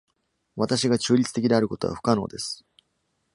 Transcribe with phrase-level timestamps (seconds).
[0.55, 2.65] 私が中立的であることは不可能です。